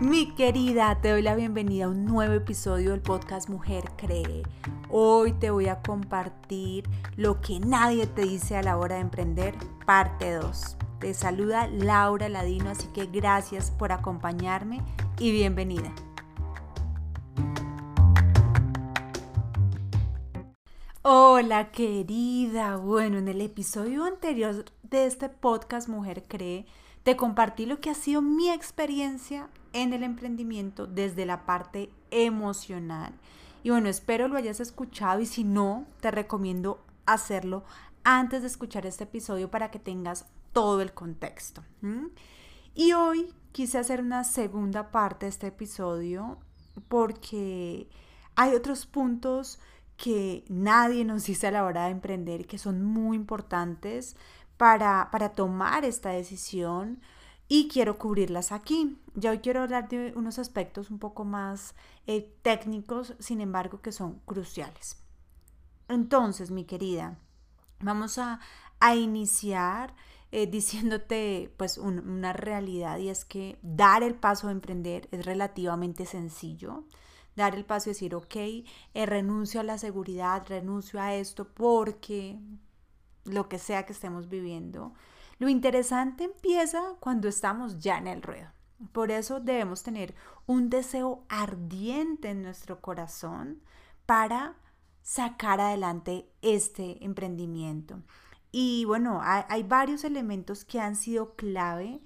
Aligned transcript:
Mi 0.00 0.32
querida, 0.36 1.00
te 1.00 1.10
doy 1.10 1.22
la 1.22 1.34
bienvenida 1.34 1.86
a 1.86 1.88
un 1.88 2.04
nuevo 2.04 2.32
episodio 2.32 2.92
del 2.92 3.00
podcast 3.00 3.48
Mujer 3.48 3.82
Cree. 3.96 4.44
Hoy 4.90 5.32
te 5.32 5.50
voy 5.50 5.66
a 5.66 5.82
compartir 5.82 6.88
lo 7.16 7.40
que 7.40 7.58
nadie 7.58 8.06
te 8.06 8.22
dice 8.22 8.56
a 8.56 8.62
la 8.62 8.76
hora 8.76 8.94
de 8.94 9.00
emprender, 9.00 9.56
parte 9.86 10.34
2. 10.34 10.76
Te 11.00 11.14
saluda 11.14 11.66
Laura 11.66 12.28
Ladino, 12.28 12.70
así 12.70 12.86
que 12.94 13.06
gracias 13.06 13.72
por 13.72 13.90
acompañarme 13.90 14.82
y 15.18 15.32
bienvenida. 15.32 15.92
Hola 21.02 21.72
querida, 21.72 22.76
bueno, 22.76 23.18
en 23.18 23.26
el 23.26 23.40
episodio 23.40 24.04
anterior 24.04 24.64
de 24.84 25.06
este 25.06 25.28
podcast 25.28 25.88
Mujer 25.88 26.22
Cree, 26.28 26.66
te 27.02 27.16
compartí 27.16 27.66
lo 27.66 27.80
que 27.80 27.90
ha 27.90 27.94
sido 27.94 28.22
mi 28.22 28.50
experiencia 28.50 29.48
en 29.72 29.92
el 29.92 30.02
emprendimiento 30.02 30.86
desde 30.86 31.26
la 31.26 31.44
parte 31.46 31.90
emocional. 32.10 33.12
Y 33.62 33.70
bueno, 33.70 33.88
espero 33.88 34.28
lo 34.28 34.36
hayas 34.36 34.60
escuchado 34.60 35.20
y 35.20 35.26
si 35.26 35.44
no, 35.44 35.86
te 36.00 36.10
recomiendo 36.10 36.84
hacerlo 37.06 37.64
antes 38.04 38.42
de 38.42 38.48
escuchar 38.48 38.86
este 38.86 39.04
episodio 39.04 39.50
para 39.50 39.70
que 39.70 39.78
tengas 39.78 40.26
todo 40.52 40.80
el 40.80 40.92
contexto. 40.92 41.62
Y 42.74 42.92
hoy 42.92 43.32
quise 43.52 43.78
hacer 43.78 44.00
una 44.00 44.24
segunda 44.24 44.90
parte 44.90 45.26
de 45.26 45.30
este 45.30 45.48
episodio 45.48 46.38
porque 46.88 47.88
hay 48.36 48.54
otros 48.54 48.86
puntos 48.86 49.58
que 49.96 50.44
nadie 50.48 51.04
nos 51.04 51.24
dice 51.24 51.48
a 51.48 51.50
la 51.50 51.64
hora 51.64 51.86
de 51.86 51.90
emprender 51.90 52.46
que 52.46 52.56
son 52.56 52.84
muy 52.84 53.16
importantes 53.16 54.16
para, 54.58 55.32
tomar 55.34 55.84
esta 55.84 56.10
decisión 56.10 57.00
y 57.46 57.68
quiero 57.68 57.96
cubrirlas 57.96 58.52
aquí. 58.52 59.00
Ya 59.14 59.30
hoy 59.30 59.38
quiero 59.38 59.62
hablar 59.62 59.88
de 59.88 60.12
unos 60.16 60.38
aspectos 60.38 60.90
un 60.90 60.98
poco 60.98 61.24
más 61.24 61.74
eh, 62.06 62.36
técnicos, 62.42 63.14
sin 63.20 63.40
embargo, 63.40 63.80
que 63.80 63.92
son 63.92 64.20
cruciales. 64.26 64.96
Entonces, 65.88 66.50
mi 66.50 66.64
querida, 66.64 67.16
vamos 67.80 68.18
a, 68.18 68.40
iniciar 68.94 69.94
eh, 70.30 70.46
diciéndote 70.46 71.52
pues 71.56 71.78
una 71.78 72.32
realidad 72.32 72.98
y 72.98 73.08
es 73.08 73.24
que 73.24 73.58
dar 73.62 74.04
el 74.04 74.14
paso 74.14 74.46
a 74.46 74.52
emprender 74.52 75.08
es 75.10 75.24
relativamente 75.24 76.04
sencillo. 76.06 76.84
Dar 77.34 77.54
el 77.54 77.64
paso 77.64 77.88
y 77.88 77.92
decir, 77.92 78.14
ok, 78.14 78.36
eh, 78.36 79.06
renuncio 79.06 79.60
a 79.60 79.64
la 79.64 79.78
seguridad, 79.78 80.44
renuncio 80.46 81.00
a 81.00 81.14
esto 81.14 81.48
porque 81.48 82.38
lo 83.28 83.48
que 83.48 83.58
sea 83.58 83.86
que 83.86 83.92
estemos 83.92 84.28
viviendo. 84.28 84.92
Lo 85.38 85.48
interesante 85.48 86.24
empieza 86.24 86.94
cuando 87.00 87.28
estamos 87.28 87.78
ya 87.78 87.98
en 87.98 88.06
el 88.08 88.22
ruedo. 88.22 88.48
Por 88.92 89.10
eso 89.10 89.40
debemos 89.40 89.82
tener 89.82 90.14
un 90.46 90.70
deseo 90.70 91.24
ardiente 91.28 92.30
en 92.30 92.42
nuestro 92.42 92.80
corazón 92.80 93.60
para 94.06 94.56
sacar 95.02 95.60
adelante 95.60 96.28
este 96.42 97.04
emprendimiento. 97.04 98.02
Y 98.50 98.84
bueno, 98.84 99.20
hay, 99.22 99.62
varios 99.62 100.04
elementos 100.04 100.64
que 100.64 100.80
han 100.80 100.96
sido 100.96 101.34
clave 101.34 102.00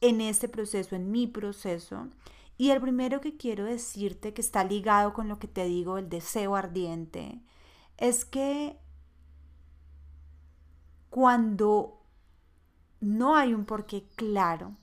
en 0.00 0.20
este 0.20 0.48
proceso, 0.48 0.96
en 0.96 1.10
mi 1.10 1.26
proceso. 1.26 2.08
Y 2.56 2.70
el 2.70 2.80
primero 2.80 3.20
que 3.20 3.36
quiero 3.36 3.64
decirte, 3.64 4.32
que 4.32 4.40
está 4.40 4.64
ligado 4.64 5.12
con 5.12 5.28
lo 5.28 5.38
que 5.38 5.48
te 5.48 5.64
digo, 5.64 5.98
el 5.98 6.08
deseo 6.08 6.56
ardiente, 6.56 7.40
es 7.98 8.24
que 8.24 8.78
cuando 11.14 12.00
no 12.98 13.36
hay 13.36 13.54
un 13.54 13.66
porqué 13.66 14.02
claro 14.16 14.74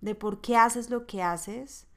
de 0.00 0.14
por 0.14 0.40
qué 0.40 0.56
haces 0.56 0.88
lo 0.88 1.04
que 1.04 1.20
haces, 1.20 1.88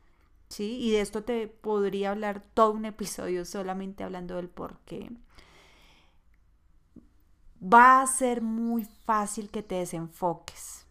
¿sí? 0.49 0.79
Y 0.81 0.89
de 0.93 1.01
esto 1.01 1.23
te 1.23 1.47
podría 1.47 2.09
hablar 2.09 2.43
todo 2.55 2.71
un 2.71 2.85
episodio 2.85 3.45
solamente 3.45 4.03
hablando 4.03 4.37
del 4.37 4.49
por 4.49 4.79
qué. 4.79 5.11
Va 7.61 8.01
a 8.01 8.07
ser 8.07 8.41
muy 8.41 8.83
fácil 9.05 9.51
que 9.51 9.61
te 9.61 9.75
desenfoques. 9.75 10.87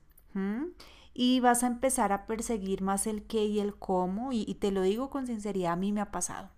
Y 1.13 1.41
vas 1.41 1.65
a 1.65 1.67
empezar 1.67 2.13
a 2.13 2.27
perseguir 2.27 2.83
más 2.83 3.09
el 3.09 3.25
qué 3.25 3.47
y 3.47 3.59
el 3.59 3.75
cómo. 3.75 4.31
y 4.31 4.55
te 4.61 4.71
lo 4.71 4.83
digo 4.83 5.11
con 5.11 5.27
sinceridad, 5.27 5.73
a 5.73 5.77
mí 5.77 5.91
me 5.91 6.03
ha 6.03 6.13
pasado. 6.13 6.51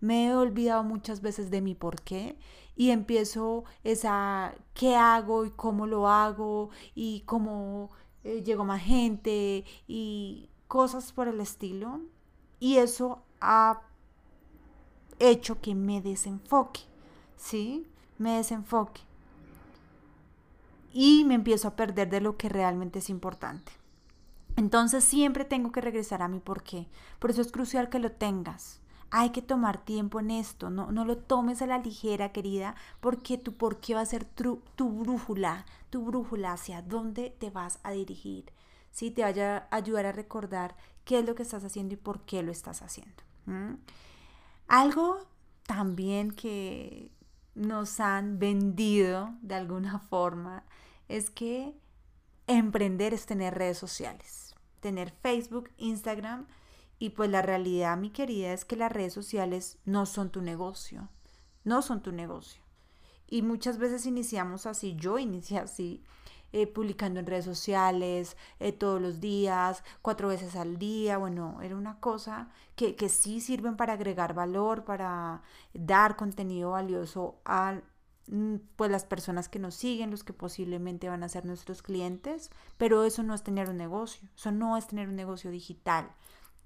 Me 0.00 0.26
he 0.26 0.34
olvidado 0.34 0.84
muchas 0.84 1.20
veces 1.20 1.50
de 1.50 1.60
mi 1.60 1.74
por 1.74 2.00
qué 2.02 2.36
y 2.76 2.90
empiezo 2.90 3.64
esa 3.82 4.54
qué 4.74 4.94
hago 4.94 5.44
y 5.44 5.50
cómo 5.50 5.86
lo 5.86 6.08
hago 6.08 6.70
y 6.94 7.22
cómo 7.26 7.90
eh, 8.22 8.42
llego 8.44 8.64
más 8.64 8.82
gente 8.82 9.64
y 9.88 10.48
cosas 10.68 11.12
por 11.12 11.26
el 11.26 11.40
estilo. 11.40 12.00
Y 12.60 12.76
eso 12.76 13.22
ha 13.40 13.82
hecho 15.18 15.60
que 15.60 15.74
me 15.74 16.00
desenfoque, 16.00 16.80
¿sí? 17.36 17.86
Me 18.18 18.36
desenfoque. 18.36 19.00
Y 20.92 21.24
me 21.24 21.34
empiezo 21.34 21.68
a 21.68 21.76
perder 21.76 22.08
de 22.08 22.20
lo 22.20 22.36
que 22.36 22.48
realmente 22.48 23.00
es 23.00 23.10
importante. 23.10 23.72
Entonces 24.56 25.04
siempre 25.04 25.44
tengo 25.44 25.70
que 25.70 25.80
regresar 25.80 26.22
a 26.22 26.28
mi 26.28 26.40
por 26.40 26.62
qué. 26.62 26.88
Por 27.18 27.30
eso 27.30 27.40
es 27.42 27.52
crucial 27.52 27.88
que 27.90 28.00
lo 28.00 28.12
tengas. 28.12 28.80
Hay 29.10 29.30
que 29.30 29.42
tomar 29.42 29.84
tiempo 29.84 30.20
en 30.20 30.30
esto, 30.30 30.68
no, 30.68 30.92
no 30.92 31.04
lo 31.04 31.16
tomes 31.16 31.62
a 31.62 31.66
la 31.66 31.78
ligera, 31.78 32.32
querida, 32.32 32.74
porque 33.00 33.38
tu 33.38 33.54
por 33.54 33.80
qué 33.80 33.94
va 33.94 34.02
a 34.02 34.06
ser 34.06 34.24
tu, 34.24 34.62
brújula, 34.76 35.64
tu 35.90 36.04
brújula 36.04 36.52
hacia 36.52 36.82
dónde 36.82 37.34
te 37.38 37.50
vas 37.50 37.78
a 37.82 37.92
dirigir. 37.92 38.52
¿sí? 38.90 39.10
Te 39.10 39.22
vaya 39.22 39.68
a 39.70 39.76
ayudar 39.76 40.06
a 40.06 40.12
recordar 40.12 40.76
qué 41.04 41.20
es 41.20 41.26
lo 41.26 41.34
que 41.34 41.42
estás 41.42 41.64
haciendo 41.64 41.94
y 41.94 41.96
por 41.96 42.20
qué 42.22 42.42
lo 42.42 42.52
estás 42.52 42.82
haciendo. 42.82 43.22
Algo 44.66 45.26
también 45.66 46.32
que 46.32 47.10
nos 47.54 47.98
han 48.00 48.38
vendido 48.38 49.34
de 49.40 49.54
alguna 49.54 49.98
forma 49.98 50.64
es 51.08 51.30
que 51.30 51.74
emprender 52.46 53.14
es 53.14 53.26
tener 53.26 53.54
redes 53.54 53.78
sociales, 53.78 54.54
tener 54.80 55.10
Facebook, 55.10 55.70
Instagram 55.78 56.46
y 56.98 57.10
pues 57.10 57.30
la 57.30 57.42
realidad, 57.42 57.96
mi 57.96 58.10
querida, 58.10 58.52
es 58.52 58.64
que 58.64 58.76
las 58.76 58.92
redes 58.92 59.12
sociales 59.12 59.78
no 59.84 60.06
son 60.06 60.30
tu 60.30 60.42
negocio, 60.42 61.08
no 61.64 61.82
son 61.82 62.02
tu 62.02 62.12
negocio. 62.12 62.62
Y 63.28 63.42
muchas 63.42 63.78
veces 63.78 64.06
iniciamos 64.06 64.66
así, 64.66 64.96
yo 64.96 65.18
inicié 65.18 65.58
así, 65.58 66.02
eh, 66.50 66.66
publicando 66.66 67.20
en 67.20 67.26
redes 67.26 67.44
sociales 67.44 68.34
eh, 68.58 68.72
todos 68.72 69.02
los 69.02 69.20
días, 69.20 69.84
cuatro 70.00 70.28
veces 70.28 70.56
al 70.56 70.78
día. 70.78 71.18
Bueno, 71.18 71.60
era 71.62 71.76
una 71.76 72.00
cosa 72.00 72.48
que, 72.74 72.96
que 72.96 73.10
sí 73.10 73.42
sirven 73.42 73.76
para 73.76 73.92
agregar 73.92 74.32
valor, 74.32 74.84
para 74.84 75.42
dar 75.74 76.16
contenido 76.16 76.70
valioso 76.70 77.38
a 77.44 77.82
mm, 78.28 78.56
pues 78.76 78.90
las 78.90 79.04
personas 79.04 79.50
que 79.50 79.58
nos 79.58 79.74
siguen, 79.74 80.10
los 80.10 80.24
que 80.24 80.32
posiblemente 80.32 81.10
van 81.10 81.22
a 81.22 81.28
ser 81.28 81.44
nuestros 81.44 81.82
clientes, 81.82 82.50
pero 82.78 83.04
eso 83.04 83.22
no 83.22 83.34
es 83.34 83.42
tener 83.42 83.68
un 83.68 83.76
negocio, 83.76 84.26
eso 84.34 84.50
no 84.50 84.78
es 84.78 84.86
tener 84.86 85.08
un 85.08 85.16
negocio 85.16 85.50
digital. 85.50 86.10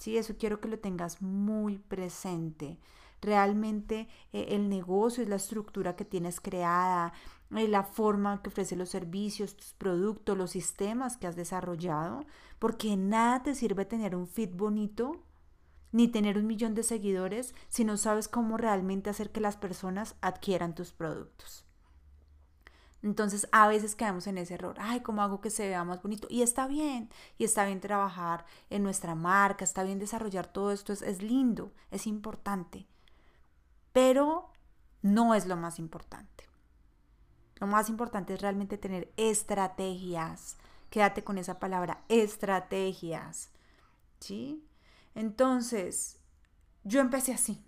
Sí, 0.02 0.18
eso 0.18 0.34
quiero 0.36 0.60
que 0.60 0.66
lo 0.66 0.80
tengas 0.80 1.22
muy 1.22 1.78
presente. 1.78 2.80
Realmente 3.20 4.08
eh, 4.32 4.46
el 4.48 4.68
negocio 4.68 5.22
es 5.22 5.28
la 5.28 5.36
estructura 5.36 5.94
que 5.94 6.04
tienes 6.04 6.40
creada, 6.40 7.12
eh, 7.52 7.68
la 7.68 7.84
forma 7.84 8.42
que 8.42 8.48
ofrece 8.48 8.74
los 8.74 8.88
servicios, 8.88 9.56
tus 9.56 9.74
productos, 9.74 10.36
los 10.36 10.50
sistemas 10.50 11.16
que 11.16 11.28
has 11.28 11.36
desarrollado, 11.36 12.26
porque 12.58 12.96
nada 12.96 13.44
te 13.44 13.54
sirve 13.54 13.84
tener 13.84 14.16
un 14.16 14.26
feed 14.26 14.56
bonito 14.56 15.22
ni 15.92 16.08
tener 16.08 16.36
un 16.36 16.48
millón 16.48 16.74
de 16.74 16.82
seguidores 16.82 17.54
si 17.68 17.84
no 17.84 17.96
sabes 17.96 18.26
cómo 18.26 18.56
realmente 18.56 19.08
hacer 19.08 19.30
que 19.30 19.40
las 19.40 19.56
personas 19.56 20.16
adquieran 20.20 20.74
tus 20.74 20.92
productos. 20.92 21.64
Entonces 23.02 23.48
a 23.50 23.66
veces 23.66 23.96
quedamos 23.96 24.26
en 24.26 24.38
ese 24.38 24.54
error, 24.54 24.76
ay, 24.78 25.00
¿cómo 25.00 25.22
hago 25.22 25.40
que 25.40 25.50
se 25.50 25.66
vea 25.66 25.84
más 25.84 26.02
bonito? 26.02 26.28
Y 26.30 26.42
está 26.42 26.68
bien, 26.68 27.10
y 27.36 27.44
está 27.44 27.64
bien 27.64 27.80
trabajar 27.80 28.44
en 28.70 28.82
nuestra 28.82 29.14
marca, 29.14 29.64
está 29.64 29.82
bien 29.82 29.98
desarrollar 29.98 30.46
todo 30.46 30.70
esto, 30.70 30.92
es, 30.92 31.02
es 31.02 31.20
lindo, 31.20 31.72
es 31.90 32.06
importante, 32.06 32.86
pero 33.92 34.50
no 35.02 35.34
es 35.34 35.46
lo 35.46 35.56
más 35.56 35.78
importante. 35.78 36.44
Lo 37.56 37.66
más 37.66 37.88
importante 37.88 38.34
es 38.34 38.40
realmente 38.40 38.78
tener 38.78 39.12
estrategias. 39.16 40.56
Quédate 40.90 41.22
con 41.22 41.38
esa 41.38 41.58
palabra, 41.60 42.02
estrategias. 42.08 43.50
¿Sí? 44.18 44.64
Entonces, 45.14 46.18
yo 46.84 47.00
empecé 47.00 47.32
así, 47.32 47.64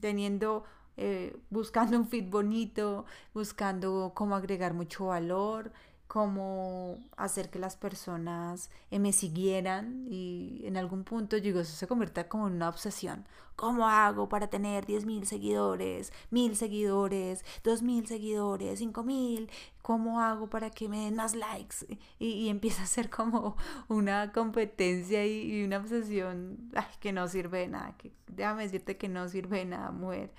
teniendo 0.00 0.64
eh, 0.96 1.36
buscando 1.50 1.96
un 1.98 2.06
fit 2.06 2.28
bonito, 2.28 3.04
buscando 3.32 4.12
cómo 4.14 4.36
agregar 4.36 4.74
mucho 4.74 5.06
valor 5.06 5.72
cómo 6.06 7.02
hacer 7.16 7.50
que 7.50 7.58
las 7.58 7.76
personas 7.76 8.70
me 8.90 9.12
siguieran 9.12 10.06
y 10.08 10.62
en 10.64 10.76
algún 10.76 11.02
punto 11.02 11.40
digo, 11.40 11.60
eso 11.60 11.74
se 11.74 11.86
convierta 11.88 12.28
como 12.28 12.46
en 12.46 12.54
una 12.54 12.68
obsesión. 12.68 13.26
¿Cómo 13.56 13.88
hago 13.88 14.28
para 14.28 14.48
tener 14.48 14.84
10 14.84 15.06
mil 15.06 15.26
seguidores, 15.26 16.12
mil 16.30 16.56
seguidores, 16.56 17.44
dos 17.62 17.82
mil 17.82 18.06
seguidores, 18.06 18.78
cinco 18.80 19.02
mil? 19.04 19.50
¿Cómo 19.82 20.20
hago 20.20 20.48
para 20.48 20.70
que 20.70 20.88
me 20.88 21.04
den 21.04 21.16
más 21.16 21.34
likes? 21.34 21.86
Y, 22.18 22.48
empieza 22.48 22.82
a 22.82 22.86
ser 22.86 23.10
como 23.10 23.56
una 23.88 24.32
competencia 24.32 25.26
y, 25.26 25.64
una 25.64 25.78
obsesión 25.78 26.70
que 27.00 27.12
no 27.12 27.28
sirve 27.28 27.60
de 27.60 27.68
nada. 27.68 27.96
Que, 27.96 28.12
déjame 28.28 28.64
decirte 28.64 28.96
que 28.96 29.08
no 29.08 29.28
sirve 29.28 29.58
de 29.58 29.64
nada, 29.66 29.90
mujer. 29.90 30.32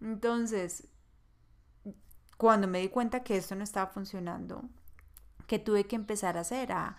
Entonces, 0.00 0.88
cuando 2.36 2.68
me 2.68 2.80
di 2.80 2.88
cuenta 2.88 3.22
que 3.22 3.36
esto 3.36 3.54
no 3.54 3.64
estaba 3.64 3.90
funcionando, 3.90 4.62
que 5.46 5.58
tuve 5.58 5.86
que 5.86 5.96
empezar 5.96 6.36
a 6.36 6.40
hacer, 6.40 6.70
a, 6.72 6.96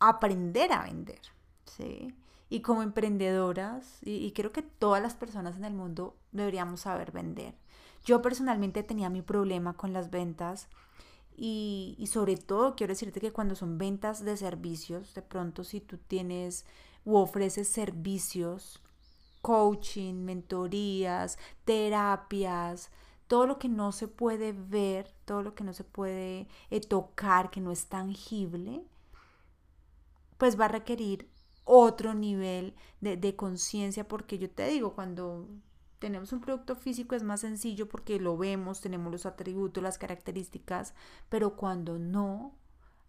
aprender 0.00 0.72
a 0.72 0.84
vender, 0.84 1.20
¿sí? 1.66 2.14
Y 2.48 2.62
como 2.62 2.82
emprendedoras, 2.82 3.98
y, 4.02 4.32
creo 4.32 4.52
que 4.52 4.62
todas 4.62 5.02
las 5.02 5.14
personas 5.14 5.56
en 5.56 5.64
el 5.64 5.74
mundo 5.74 6.16
deberíamos 6.32 6.80
saber 6.80 7.12
vender. 7.12 7.54
Yo 8.04 8.22
personalmente 8.22 8.82
tenía 8.82 9.10
mi 9.10 9.22
problema 9.22 9.74
con 9.74 9.92
las 9.92 10.10
ventas 10.10 10.68
y, 11.36 11.94
y, 11.98 12.06
sobre 12.06 12.36
todo 12.36 12.74
quiero 12.74 12.92
decirte 12.92 13.20
que 13.20 13.32
cuando 13.32 13.54
son 13.54 13.76
ventas 13.76 14.24
de 14.24 14.36
servicios, 14.36 15.14
de 15.14 15.22
pronto 15.22 15.62
si 15.62 15.80
tú 15.80 15.98
tienes 15.98 16.64
u 17.04 17.16
ofreces 17.16 17.68
servicios, 17.68 18.82
coaching, 19.42 20.24
mentorías, 20.24 21.38
terapias, 21.64 22.90
todo 23.26 23.46
lo 23.46 23.58
que 23.58 23.68
no 23.68 23.92
se 23.92 24.08
puede 24.08 24.52
ver, 24.52 25.12
todo 25.24 25.42
lo 25.42 25.54
que 25.54 25.64
no 25.64 25.72
se 25.72 25.84
puede 25.84 26.48
eh, 26.70 26.80
tocar, 26.80 27.50
que 27.50 27.60
no 27.60 27.70
es 27.70 27.86
tangible, 27.86 28.84
pues 30.38 30.58
va 30.58 30.66
a 30.66 30.68
requerir 30.68 31.28
otro 31.64 32.14
nivel 32.14 32.74
de, 33.00 33.16
de 33.16 33.36
conciencia, 33.36 34.08
porque 34.08 34.38
yo 34.38 34.50
te 34.50 34.66
digo, 34.68 34.94
cuando 34.94 35.48
tenemos 35.98 36.32
un 36.32 36.40
producto 36.40 36.74
físico 36.74 37.14
es 37.14 37.22
más 37.22 37.40
sencillo 37.40 37.88
porque 37.88 38.20
lo 38.20 38.36
vemos, 38.36 38.80
tenemos 38.80 39.12
los 39.12 39.26
atributos, 39.26 39.82
las 39.82 39.98
características, 39.98 40.94
pero 41.28 41.56
cuando 41.56 41.98
no, 41.98 42.54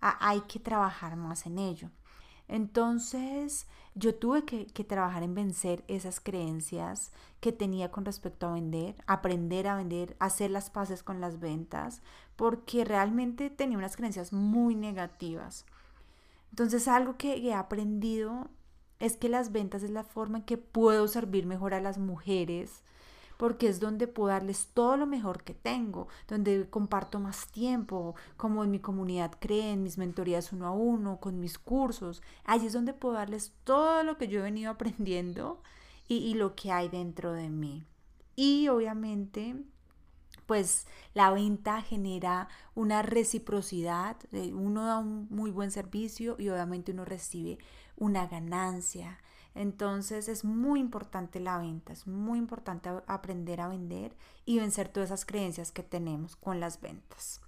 hay 0.01 0.41
que 0.41 0.59
trabajar 0.59 1.15
más 1.15 1.45
en 1.45 1.59
ello. 1.59 1.89
Entonces 2.49 3.67
yo 3.93 4.15
tuve 4.15 4.43
que, 4.43 4.65
trabajar 4.83 5.21
en 5.21 5.35
vencer 5.35 5.83
esas 5.87 6.19
creencias 6.19 7.11
que 7.39 7.51
tenía 7.51 7.91
con 7.91 8.05
respecto 8.05 8.47
a 8.47 8.53
vender, 8.53 8.95
aprender 9.05 9.67
a 9.67 9.75
vender, 9.75 10.17
hacer 10.19 10.49
las 10.49 10.71
paces 10.71 11.03
con 11.03 11.21
las 11.21 11.39
ventas, 11.39 12.01
porque 12.35 12.83
realmente 12.83 13.51
tenía 13.51 13.77
unas 13.77 13.95
creencias 13.95 14.33
muy 14.33 14.73
negativas. 14.73 15.65
Entonces 16.49 16.87
algo 16.87 17.17
que 17.17 17.35
he 17.35 17.53
aprendido 17.53 18.47
es 18.97 19.15
que 19.15 19.29
las 19.29 19.51
ventas 19.51 19.83
es 19.83 19.91
la 19.91 20.03
forma 20.03 20.39
en 20.39 20.43
que 20.43 20.57
puedo 20.57 21.07
servir 21.07 21.45
mejor 21.45 21.75
a 21.75 21.81
las 21.81 21.99
mujeres, 21.99 22.81
porque 23.39 23.69
es 23.69 23.79
donde 23.79 24.05
puedo 24.05 24.33
darles 24.33 24.67
todo 24.73 24.97
lo 24.97 25.07
mejor 25.07 25.43
que 25.43 25.53
tengo, 25.53 26.09
donde 26.27 26.69
comparto 26.69 27.21
más 27.21 27.47
tiempo, 27.47 28.15
como 28.35 28.65
en 28.65 28.71
mi 28.71 28.79
comunidad 28.79 29.31
creen, 29.39 29.81
mis 29.81 29.97
mentorías 29.97 30.51
uno 30.51 30.67
a 30.67 30.71
uno, 30.71 31.21
con 31.21 31.39
mis 31.39 31.57
cursos. 31.57 32.21
Allí 32.43 32.67
es 32.67 32.73
donde 32.73 32.91
puedo 32.93 33.15
darles 33.15 33.53
todo 33.63 34.03
lo 34.03 34.17
que 34.17 34.27
yo 34.27 34.39
he 34.39 34.43
venido 34.43 34.69
aprendiendo 34.73 35.63
y, 36.09 36.33
lo 36.33 36.53
que 36.53 36.73
hay 36.73 36.89
dentro 36.89 37.31
de 37.31 37.49
mí. 37.49 37.85
Y 38.35 38.67
obviamente 38.67 39.55
pues 40.45 40.85
la 41.13 41.31
venta 41.31 41.81
genera 41.81 42.49
una 42.75 43.03
reciprocidad, 43.03 44.17
uno 44.51 44.85
da 44.85 44.97
un 44.97 45.27
muy 45.29 45.49
buen 45.49 45.71
servicio 45.71 46.35
y 46.37 46.49
obviamente 46.49 46.91
uno 46.91 47.05
recibe 47.05 47.57
una 47.95 48.27
ganancia. 48.27 49.17
Entonces 49.55 50.29
es 50.29 50.45
muy 50.45 50.79
importante 50.79 51.39
la 51.39 51.57
venta, 51.57 51.91
es 51.91 52.07
muy 52.07 52.37
importante 52.37 52.89
aprender 53.07 53.61
a 53.61 53.67
vender 53.67 54.15
y 54.45 54.59
vencer 54.59 54.89
todas 54.89 55.09
esas 55.09 55.25
creencias 55.25 55.71
que 55.71 55.83
tenemos 55.83 56.35
con 56.35 56.59
las 56.59 56.81
ventas. 56.81 57.41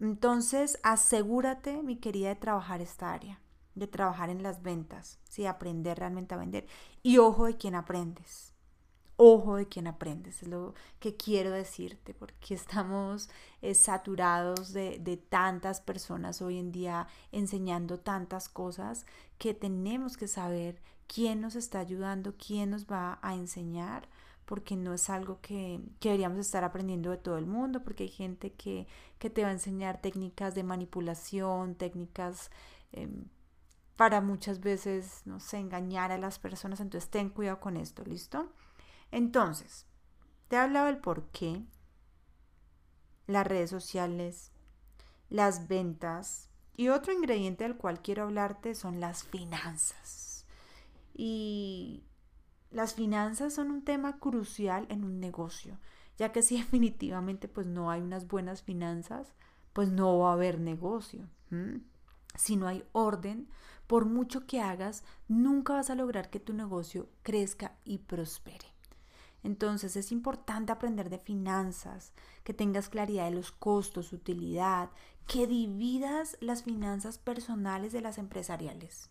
Entonces 0.00 0.78
asegúrate, 0.82 1.82
mi 1.82 1.96
querida, 1.96 2.28
de 2.28 2.36
trabajar 2.36 2.80
esta 2.80 3.12
área, 3.12 3.40
de 3.74 3.86
trabajar 3.86 4.30
en 4.30 4.42
las 4.42 4.62
ventas, 4.62 5.18
¿sí? 5.28 5.46
aprender 5.46 5.98
realmente 5.98 6.34
a 6.34 6.38
vender. 6.38 6.66
Y 7.02 7.18
ojo 7.18 7.46
de 7.46 7.56
quién 7.56 7.74
aprendes. 7.74 8.52
Ojo 9.18 9.56
de 9.56 9.66
quién 9.66 9.86
aprendes, 9.86 10.42
es 10.42 10.48
lo 10.48 10.74
que 10.98 11.16
quiero 11.16 11.50
decirte, 11.50 12.12
porque 12.12 12.36
estamos 12.54 13.30
eh, 13.62 13.74
saturados 13.74 14.74
de, 14.74 14.98
de 14.98 15.16
tantas 15.16 15.80
personas 15.80 16.42
hoy 16.42 16.58
en 16.58 16.70
día 16.70 17.08
enseñando 17.32 17.98
tantas 17.98 18.50
cosas 18.50 19.06
que 19.38 19.54
tenemos 19.54 20.18
que 20.18 20.28
saber 20.28 20.82
quién 21.06 21.40
nos 21.40 21.56
está 21.56 21.80
ayudando, 21.80 22.34
quién 22.36 22.70
nos 22.70 22.86
va 22.86 23.18
a 23.22 23.34
enseñar, 23.34 24.08
porque 24.44 24.76
no 24.76 24.94
es 24.94 25.10
algo 25.10 25.40
que, 25.40 25.80
deberíamos 26.00 26.38
estar 26.38 26.64
aprendiendo 26.64 27.10
de 27.10 27.16
todo 27.18 27.36
el 27.38 27.46
mundo, 27.46 27.82
porque 27.82 28.04
hay 28.04 28.08
gente 28.08 28.52
que, 28.52 28.86
te 29.18 29.42
va 29.42 29.48
a 29.48 29.52
enseñar 29.52 30.00
técnicas 30.00 30.54
de 30.54 30.62
manipulación, 30.62 31.74
técnicas 31.74 32.50
em, 32.92 33.24
para 33.96 34.20
muchas 34.20 34.60
veces, 34.60 35.22
no 35.24 35.40
sé, 35.40 35.58
engañar 35.58 36.12
a 36.12 36.18
las 36.18 36.38
personas, 36.38 36.80
entonces 36.80 37.10
ten 37.10 37.30
cuidado 37.30 37.60
con 37.60 37.76
esto, 37.76 38.04
¿listo? 38.04 38.52
Entonces, 39.10 39.86
te 40.48 40.56
he 40.56 40.58
hablado 40.58 40.86
del 40.86 40.98
por 40.98 41.24
qué 41.30 41.64
las 43.26 43.46
redes 43.46 43.70
sociales, 43.70 44.52
las 45.28 45.66
ventas 45.66 46.50
y 46.76 46.88
otro 46.88 47.12
ingrediente 47.12 47.64
del 47.64 47.76
cual 47.76 48.00
quiero 48.00 48.24
hablarte 48.24 48.74
son 48.74 49.00
las 49.00 49.24
finanzas. 49.24 50.35
Y 51.18 52.04
las 52.70 52.94
finanzas 52.94 53.54
son 53.54 53.70
un 53.70 53.82
tema 53.82 54.18
crucial 54.18 54.86
en 54.90 55.02
un 55.02 55.18
negocio, 55.18 55.78
ya 56.18 56.30
que 56.30 56.42
si 56.42 56.56
definitivamente 56.58 57.48
pues 57.48 57.66
no 57.66 57.90
hay 57.90 58.02
unas 58.02 58.28
buenas 58.28 58.62
finanzas, 58.62 59.32
pues 59.72 59.90
no 59.90 60.18
va 60.18 60.30
a 60.30 60.34
haber 60.34 60.60
negocio. 60.60 61.28
Si 62.34 62.56
no 62.56 62.68
hay 62.68 62.84
orden, 62.92 63.48
por 63.86 64.04
mucho 64.04 64.46
que 64.46 64.60
hagas, 64.60 65.04
nunca 65.28 65.74
vas 65.74 65.90
a 65.90 65.94
lograr 65.94 66.28
que 66.28 66.40
tu 66.40 66.52
negocio 66.52 67.08
crezca 67.22 67.76
y 67.84 67.98
prospere. 67.98 68.66
Entonces 69.42 69.96
es 69.96 70.10
importante 70.12 70.72
aprender 70.72 71.08
de 71.08 71.18
finanzas, 71.18 72.12
que 72.42 72.52
tengas 72.52 72.88
claridad 72.88 73.26
de 73.26 73.36
los 73.36 73.52
costos, 73.52 74.12
utilidad, 74.12 74.90
que 75.26 75.46
dividas 75.46 76.36
las 76.40 76.64
finanzas 76.64 77.18
personales 77.18 77.92
de 77.92 78.00
las 78.00 78.18
empresariales. 78.18 79.08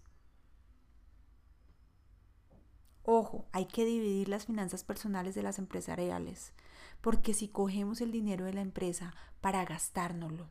Ojo, 3.07 3.45
hay 3.51 3.67
que 3.67 3.85
dividir 3.85 4.29
las 4.29 4.47
finanzas 4.47 4.83
personales 4.83 5.35
de 5.35 5.43
las 5.43 5.59
empresariales, 5.59 6.53
porque 7.01 7.35
si 7.35 7.47
cogemos 7.47 8.01
el 8.01 8.11
dinero 8.11 8.45
de 8.45 8.53
la 8.53 8.61
empresa 8.61 9.13
para 9.41 9.63
gastárnoslo, 9.63 10.49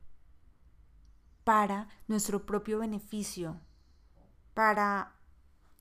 para 1.42 1.88
nuestro 2.06 2.46
propio 2.46 2.78
beneficio, 2.78 3.60
para 4.54 5.14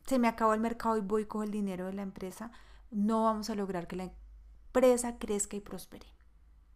se 0.07 0.17
me 0.17 0.27
acabó 0.27 0.55
el 0.55 0.59
mercado 0.59 0.97
y 0.97 1.01
voy 1.01 1.21
y 1.21 1.25
cojo 1.25 1.43
el 1.43 1.51
dinero 1.51 1.85
de 1.85 1.93
la 1.93 2.01
empresa, 2.01 2.51
no 2.89 3.25
vamos 3.25 3.51
a 3.51 3.55
lograr 3.55 3.87
que 3.87 3.95
la 3.95 4.03
empresa 4.05 5.19
crezca 5.19 5.55
y 5.55 5.61
prospere. 5.61 6.07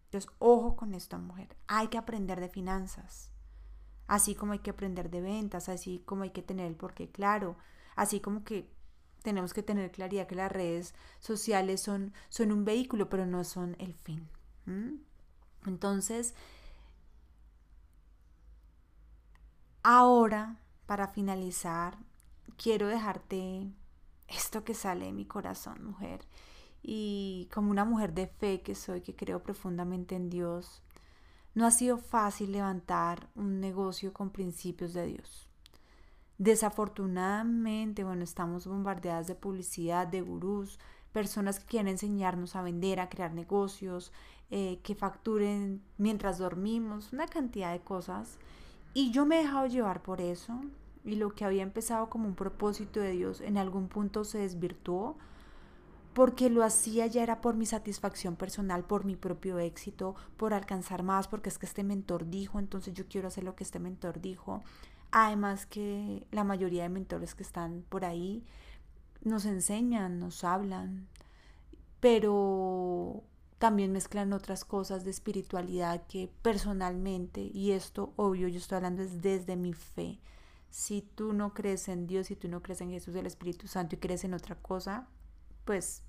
Entonces, 0.06 0.32
ojo 0.38 0.75
con 0.75 0.94
esto, 0.94 1.18
mujer. 1.18 1.58
Hay 1.68 1.88
que 1.88 1.98
aprender 1.98 2.39
de 2.39 2.50
finanzas, 2.50 3.32
así 4.06 4.36
como 4.36 4.54
hay 4.54 4.60
que 4.60 4.70
aprender 4.70 5.10
de 5.10 5.22
ventas, 5.22 5.70
así 5.70 6.04
como 6.06 6.22
hay 6.22 6.30
que 6.30 6.44
tener 6.44 6.68
el 6.68 6.75
porqué 6.75 7.12
claro, 7.12 7.58
así 7.96 8.22
como 8.22 8.44
que 8.44 8.76
tenemos 9.24 9.53
que 9.53 9.63
tener 9.63 9.91
claridad 9.91 10.27
que 10.27 10.36
las 10.36 10.51
redes 10.51 10.93
sociales 11.19 11.81
son, 11.81 12.13
son 12.29 12.51
un 12.51 12.65
vehículo, 12.65 13.09
pero 13.09 13.25
no 13.25 13.43
son 13.43 13.75
el 13.79 13.93
fin. 13.93 14.27
Entonces, 15.65 16.33
ahora, 19.83 20.59
para 20.86 21.07
finalizar, 21.07 21.97
quiero 22.57 22.88
dejarte 22.88 23.71
esto 24.27 24.63
que 24.63 24.74
sale 24.74 25.05
de 25.05 25.13
mi 25.13 25.25
corazón, 25.25 25.83
mujer. 25.83 26.27
Y 26.81 27.50
como 27.53 27.71
una 27.71 27.86
mujer 27.86 28.13
de 28.13 28.27
fe 28.27 28.62
que 28.62 28.75
soy, 28.75 29.01
que 29.01 29.15
creo 29.15 29.43
profundamente 29.43 30.15
en 30.15 30.29
Dios, 30.29 30.81
no 31.53 31.65
ha 31.65 31.71
sido 31.71 31.97
fácil 31.97 32.51
levantar 32.51 33.29
un 33.36 33.59
negocio 33.59 34.13
con 34.13 34.29
principios 34.29 34.93
de 34.93 35.07
Dios. 35.07 35.47
Desafortunadamente, 36.38 38.03
bueno, 38.03 38.24
estamos 38.24 38.67
bombardeadas 38.67 39.27
de 39.27 39.36
publicidad, 39.36 40.08
de 40.08 40.22
gurús, 40.22 40.79
personas 41.12 41.60
que 41.60 41.65
quieren 41.65 41.88
enseñarnos 41.88 42.56
a 42.56 42.62
vender, 42.62 43.00
a 43.00 43.10
crear 43.10 43.34
negocios, 43.34 44.12
eh, 44.51 44.79
que 44.84 44.94
facturen 44.94 45.82
mientras 45.98 46.38
dormimos, 46.38 47.12
una 47.12 47.25
cantidad 47.25 47.72
de 47.72 47.82
cosas. 47.82 48.38
Y 48.94 49.12
yo 49.12 49.25
me 49.25 49.39
he 49.39 49.44
dejado 49.44 49.65
llevar 49.67 50.03
por 50.03 50.22
eso 50.22 50.62
y 51.03 51.15
lo 51.15 51.34
que 51.34 51.46
había 51.46 51.63
empezado 51.63 52.10
como 52.10 52.27
un 52.27 52.36
propósito 52.36 53.00
de 53.00 53.12
Dios 53.12 53.41
en 53.41 53.58
algún 53.58 53.88
punto 53.88 54.24
se 54.24 54.39
desvirtuó 54.39 55.17
porque 56.13 56.50
lo 56.50 56.63
hacía 56.63 57.06
ya 57.06 57.22
era 57.22 57.41
por 57.41 57.56
mi 57.56 57.67
satisfacción 57.67 58.36
personal, 58.36 58.84
por 58.84 59.06
mi 59.06 59.15
propio 59.15 59.60
éxito, 59.60 60.15
por 60.36 60.53
alcanzar 60.53 61.03
más, 61.03 61.27
porque 61.27 61.50
es 61.50 61.60
que 61.60 61.67
este 61.67 61.84
mentor 61.84 62.27
dijo, 62.27 62.58
entonces 62.58 62.96
yo 62.96 63.08
quiero 63.08 63.27
hacer 63.27 63.44
lo 63.44 63.56
que 63.56 63.63
este 63.63 63.77
mentor 63.79 64.20
dijo. 64.20 64.63
Además 65.12 65.66
que 65.66 66.26
la 66.32 66.44
mayoría 66.44 66.84
de 66.84 66.90
mentores 66.90 67.34
que 67.36 67.44
están 67.44 67.84
por 67.90 68.06
ahí 68.06 68.44
nos 69.24 69.46
enseñan, 69.46 70.20
nos 70.20 70.44
hablan, 70.44 71.08
pero 72.00 73.24
también 73.58 73.92
mezclan 73.92 74.34
otras 74.34 74.66
cosas 74.66 75.04
de 75.04 75.12
espiritualidad 75.12 76.06
que 76.08 76.30
personalmente, 76.42 77.42
y 77.42 77.72
esto 77.72 78.14
obvio 78.16 78.48
yo 78.48 78.60
estoy 78.60 78.78
hablando 78.78 79.02
es 79.02 79.22
desde 79.22 79.56
mi 79.56 79.74
fe, 79.74 80.20
si 80.70 81.02
tú 81.02 81.34
no 81.34 81.54
crees 81.54 81.88
en 81.88 82.06
Dios, 82.08 82.28
si 82.28 82.36
tú 82.36 82.50
no 82.50 82.62
crees 82.62 82.82
en 82.82 82.92
Jesús, 82.92 83.16
el 83.16 83.26
Espíritu 83.26 83.68
Santo 83.68 83.96
y 83.96 84.00
crees 84.00 84.24
en 84.24 84.34
otra 84.34 84.56
cosa, 84.56 85.08
pues 85.66 86.04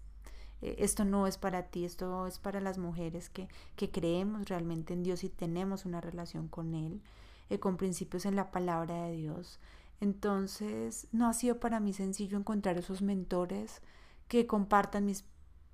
eh, 0.60 0.76
esto 0.78 1.04
no 1.04 1.26
es 1.26 1.38
para 1.38 1.64
ti, 1.64 1.84
esto 1.84 2.26
es 2.26 2.38
para 2.38 2.60
las 2.60 2.78
mujeres 2.78 3.30
que, 3.30 3.48
que 3.76 3.90
creemos 3.90 4.48
realmente 4.48 4.92
en 4.92 5.02
Dios 5.02 5.24
y 5.24 5.28
tenemos 5.28 5.84
una 5.84 6.00
relación 6.00 6.48
con 6.48 6.74
Él, 6.74 7.00
eh, 7.50 7.58
con 7.58 7.76
principios 7.76 8.26
en 8.26 8.36
la 8.36 8.50
palabra 8.50 9.04
de 9.04 9.16
Dios. 9.16 9.58
Entonces, 10.00 11.08
no 11.12 11.28
ha 11.28 11.34
sido 11.34 11.58
para 11.58 11.80
mí 11.80 11.92
sencillo 11.92 12.38
encontrar 12.38 12.78
esos 12.78 13.02
mentores 13.02 13.82
que 14.28 14.46
compartan 14.46 15.06
mis 15.06 15.24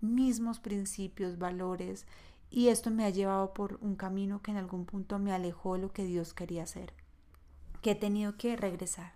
mismos 0.00 0.60
principios, 0.60 1.38
valores, 1.38 2.06
y 2.50 2.68
esto 2.68 2.90
me 2.90 3.04
ha 3.04 3.10
llevado 3.10 3.52
por 3.52 3.78
un 3.80 3.96
camino 3.96 4.40
que 4.40 4.52
en 4.52 4.58
algún 4.58 4.86
punto 4.86 5.18
me 5.18 5.32
alejó 5.32 5.74
de 5.74 5.80
lo 5.80 5.92
que 5.92 6.04
Dios 6.04 6.34
quería 6.34 6.62
hacer, 6.62 6.94
que 7.82 7.92
he 7.92 7.94
tenido 7.94 8.36
que 8.36 8.56
regresar, 8.56 9.12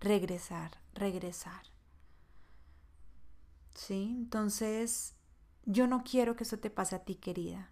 regresar, 0.00 0.78
regresar. 0.94 1.62
¿Sí? 3.74 4.14
Entonces, 4.16 5.14
yo 5.64 5.86
no 5.86 6.04
quiero 6.04 6.36
que 6.36 6.44
eso 6.44 6.58
te 6.58 6.70
pase 6.70 6.96
a 6.96 7.04
ti, 7.04 7.16
querida. 7.16 7.70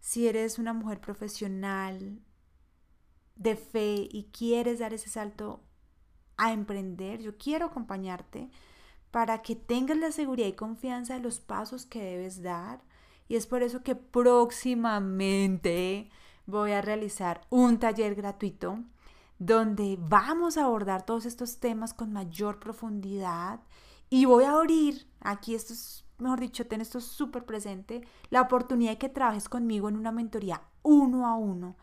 Si 0.00 0.26
eres 0.26 0.58
una 0.58 0.72
mujer 0.72 1.00
profesional, 1.00 2.20
de 3.36 3.56
fe 3.56 4.08
y 4.10 4.28
quieres 4.32 4.78
dar 4.78 4.94
ese 4.94 5.08
salto 5.08 5.60
a 6.36 6.52
emprender, 6.52 7.20
yo 7.20 7.36
quiero 7.36 7.66
acompañarte 7.66 8.50
para 9.10 9.42
que 9.42 9.54
tengas 9.54 9.98
la 9.98 10.10
seguridad 10.10 10.48
y 10.48 10.54
confianza 10.54 11.14
de 11.14 11.20
los 11.20 11.40
pasos 11.40 11.86
que 11.86 12.02
debes 12.02 12.42
dar. 12.42 12.82
Y 13.28 13.36
es 13.36 13.46
por 13.46 13.62
eso 13.62 13.82
que 13.82 13.94
próximamente 13.94 16.10
voy 16.46 16.72
a 16.72 16.82
realizar 16.82 17.42
un 17.50 17.78
taller 17.78 18.14
gratuito 18.14 18.78
donde 19.38 19.98
vamos 20.00 20.56
a 20.56 20.64
abordar 20.64 21.04
todos 21.04 21.26
estos 21.26 21.58
temas 21.58 21.94
con 21.94 22.12
mayor 22.12 22.58
profundidad 22.58 23.60
y 24.08 24.24
voy 24.24 24.44
a 24.44 24.52
abrir, 24.52 25.08
aquí 25.20 25.54
esto 25.54 25.72
es, 25.72 26.04
mejor 26.18 26.40
dicho, 26.40 26.66
ten 26.66 26.80
esto 26.80 27.00
súper 27.00 27.44
presente, 27.44 28.02
la 28.30 28.42
oportunidad 28.42 28.92
de 28.92 28.98
que 28.98 29.08
trabajes 29.08 29.48
conmigo 29.48 29.88
en 29.88 29.96
una 29.96 30.12
mentoría 30.12 30.62
uno 30.82 31.26
a 31.26 31.36
uno 31.36 31.76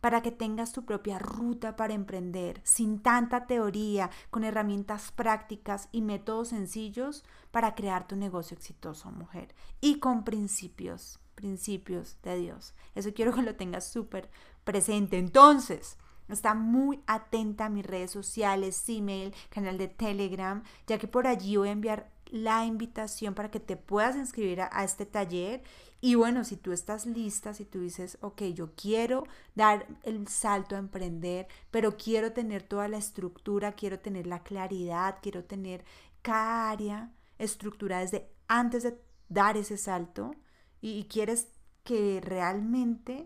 para 0.00 0.22
que 0.22 0.30
tengas 0.30 0.72
tu 0.72 0.84
propia 0.84 1.18
ruta 1.18 1.76
para 1.76 1.94
emprender, 1.94 2.60
sin 2.64 3.00
tanta 3.00 3.46
teoría, 3.46 4.10
con 4.30 4.44
herramientas 4.44 5.12
prácticas 5.12 5.88
y 5.92 6.02
métodos 6.02 6.48
sencillos 6.48 7.24
para 7.50 7.74
crear 7.74 8.06
tu 8.06 8.16
negocio 8.16 8.56
exitoso, 8.56 9.10
mujer. 9.10 9.54
Y 9.80 9.98
con 9.98 10.24
principios, 10.24 11.20
principios 11.34 12.18
de 12.22 12.36
Dios. 12.38 12.74
Eso 12.94 13.12
quiero 13.14 13.32
que 13.32 13.42
lo 13.42 13.56
tengas 13.56 13.88
súper 13.88 14.30
presente. 14.64 15.18
Entonces, 15.18 15.98
Está 16.28 16.52
muy 16.54 17.02
atenta 17.06 17.66
a 17.66 17.70
mis 17.70 17.86
redes 17.86 18.10
sociales, 18.10 18.84
email, 18.88 19.34
canal 19.48 19.78
de 19.78 19.88
Telegram, 19.88 20.62
ya 20.86 20.98
que 20.98 21.08
por 21.08 21.26
allí 21.26 21.56
voy 21.56 21.70
a 21.70 21.72
enviar 21.72 22.10
la 22.30 22.64
invitación 22.64 23.34
para 23.34 23.50
que 23.50 23.60
te 23.60 23.76
puedas 23.76 24.16
inscribir 24.16 24.62
a, 24.62 24.84
este 24.84 25.06
taller. 25.06 25.62
Y 26.00 26.14
bueno, 26.14 26.44
si 26.44 26.56
tú 26.56 26.72
estás 26.72 27.06
lista, 27.06 27.54
si 27.54 27.64
tú 27.64 27.80
dices, 27.80 28.18
ok, 28.20 28.42
yo 28.54 28.74
quiero 28.74 29.24
dar 29.54 29.86
el 30.04 30.28
salto 30.28 30.76
a 30.76 30.78
emprender, 30.78 31.48
pero 31.70 31.96
quiero 31.96 32.32
tener 32.32 32.62
toda 32.62 32.88
la 32.88 32.98
estructura, 32.98 33.72
quiero 33.72 33.98
tener 33.98 34.26
la 34.26 34.42
claridad, 34.42 35.18
quiero 35.22 35.44
tener 35.44 35.84
cada 36.22 36.70
área 36.70 37.12
estructurada 37.38 38.02
desde 38.02 38.30
antes 38.46 38.82
de 38.84 39.00
dar 39.28 39.56
ese 39.56 39.76
salto 39.76 40.32
y, 40.80 41.04
quieres 41.04 41.48
que 41.84 42.20
realmente 42.22 43.24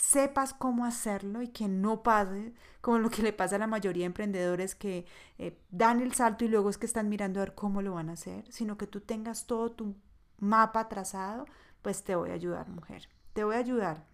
sepas 0.00 0.54
cómo 0.54 0.86
hacerlo 0.86 1.42
y 1.42 1.48
que 1.48 1.68
no 1.68 2.02
pase 2.02 2.54
como 2.80 2.98
lo 2.98 3.10
que 3.10 3.22
le 3.22 3.32
pasa 3.32 3.56
a 3.56 3.58
la 3.58 3.66
mayoría 3.66 4.02
de 4.02 4.06
emprendedores 4.06 4.74
que 4.74 5.04
eh, 5.38 5.58
dan 5.70 6.00
el 6.00 6.14
salto 6.14 6.44
y 6.44 6.48
luego 6.48 6.70
es 6.70 6.78
que 6.78 6.86
están 6.86 7.08
mirando 7.08 7.40
a 7.40 7.44
ver 7.44 7.54
cómo 7.54 7.82
lo 7.82 7.94
van 7.94 8.08
a 8.08 8.14
hacer, 8.14 8.50
sino 8.50 8.78
que 8.78 8.86
tú 8.86 9.00
tengas 9.00 9.46
todo 9.46 9.70
tu 9.70 9.94
mapa 10.38 10.88
trazado, 10.88 11.44
pues 11.82 12.02
te 12.02 12.16
voy 12.16 12.30
a 12.30 12.34
ayudar, 12.34 12.68
mujer. 12.70 13.08
Te 13.34 13.44
voy 13.44 13.56
a 13.56 13.58
ayudar. 13.58 14.06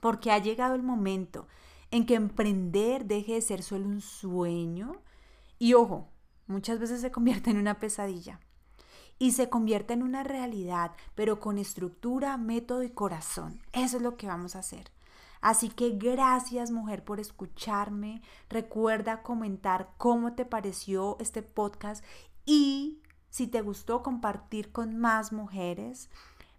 Porque 0.00 0.30
ha 0.30 0.38
llegado 0.38 0.74
el 0.74 0.82
momento 0.82 1.48
en 1.90 2.04
que 2.04 2.14
emprender 2.14 3.06
deje 3.06 3.34
de 3.34 3.40
ser 3.40 3.62
solo 3.62 3.86
un 3.86 4.02
sueño 4.02 5.00
y 5.58 5.74
ojo, 5.74 6.08
muchas 6.46 6.78
veces 6.78 7.00
se 7.00 7.10
convierte 7.10 7.50
en 7.50 7.56
una 7.56 7.78
pesadilla 7.78 8.38
y 9.20 9.32
se 9.32 9.50
convierte 9.50 9.92
en 9.92 10.02
una 10.02 10.24
realidad, 10.24 10.92
pero 11.14 11.40
con 11.40 11.58
estructura, 11.58 12.38
método 12.38 12.82
y 12.82 12.88
corazón. 12.88 13.60
Eso 13.72 13.98
es 13.98 14.02
lo 14.02 14.16
que 14.16 14.26
vamos 14.26 14.56
a 14.56 14.60
hacer. 14.60 14.90
Así 15.42 15.68
que 15.68 15.90
gracias 15.90 16.70
mujer 16.70 17.04
por 17.04 17.20
escucharme. 17.20 18.22
Recuerda 18.48 19.22
comentar 19.22 19.90
cómo 19.98 20.32
te 20.32 20.46
pareció 20.46 21.18
este 21.20 21.42
podcast 21.42 22.02
y 22.46 23.02
si 23.28 23.46
te 23.46 23.60
gustó 23.60 24.02
compartir 24.02 24.72
con 24.72 24.98
más 24.98 25.32
mujeres. 25.32 26.08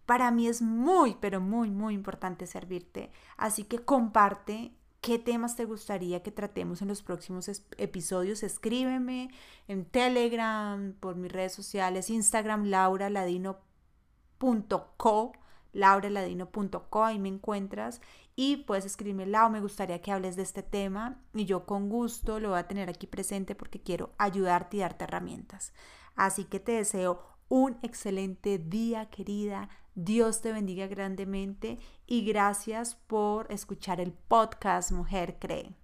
Para 0.05 0.29
mí 0.29 0.47
es 0.47 0.61
muy, 0.61 1.17
pero 1.19 1.41
muy, 1.41 1.71
muy 1.71 1.95
importante 1.95 2.45
servirte. 2.45 3.11
Así 3.37 3.63
que 3.63 3.79
comparte 3.79 4.75
qué 5.01 5.19
temas 5.19 5.55
te 5.55 5.65
gustaría 5.65 6.23
que 6.23 6.31
tratemos 6.31 6.81
en 6.81 6.87
los 6.87 7.03
próximos 7.03 7.47
episodios. 7.77 8.41
Escríbeme 8.43 9.29
en 9.67 9.85
Telegram, 9.85 10.93
por 10.99 11.15
mis 11.15 11.31
redes 11.31 11.53
sociales, 11.53 12.09
Instagram, 12.09 12.65
lauraladino.co 12.65 15.33
lauraladino.co, 15.73 17.03
ahí 17.03 17.19
me 17.19 17.29
encuentras 17.29 18.01
y 18.35 18.57
puedes 18.57 18.85
escribirme, 18.85 19.25
Lau, 19.25 19.49
me 19.49 19.61
gustaría 19.61 20.01
que 20.01 20.11
hables 20.11 20.35
de 20.35 20.43
este 20.43 20.63
tema 20.63 21.21
y 21.33 21.45
yo 21.45 21.65
con 21.65 21.89
gusto 21.89 22.39
lo 22.39 22.49
voy 22.49 22.59
a 22.59 22.67
tener 22.67 22.89
aquí 22.89 23.07
presente 23.07 23.55
porque 23.55 23.81
quiero 23.81 24.11
ayudarte 24.17 24.77
y 24.77 24.79
darte 24.81 25.05
herramientas. 25.05 25.73
Así 26.15 26.45
que 26.45 26.59
te 26.59 26.73
deseo 26.73 27.21
un 27.49 27.77
excelente 27.83 28.57
día, 28.57 29.09
querida. 29.09 29.69
Dios 29.95 30.41
te 30.41 30.53
bendiga 30.53 30.87
grandemente 30.87 31.77
y 32.07 32.23
gracias 32.25 32.95
por 32.95 33.51
escuchar 33.51 33.99
el 33.99 34.13
podcast 34.13 34.91
Mujer 34.91 35.37
Cree. 35.39 35.80